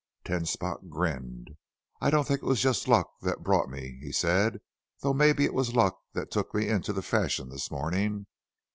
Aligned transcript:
Ten 0.25 0.47
Spot 0.47 0.89
grinned. 0.89 1.57
"I 2.01 2.09
don't 2.09 2.27
think 2.27 2.41
it 2.41 2.45
was 2.47 2.59
just 2.59 2.87
luck 2.87 3.11
that 3.21 3.43
brought 3.43 3.69
me," 3.69 3.99
he 4.01 4.11
said; 4.11 4.59
"though 5.01 5.13
mebbe 5.13 5.39
it 5.41 5.53
was 5.53 5.75
luck 5.75 5.99
that 6.13 6.31
took 6.31 6.55
me 6.55 6.67
into 6.69 6.91
the 6.91 7.03
Fashion 7.03 7.49
this 7.49 7.69
morning. 7.69 8.25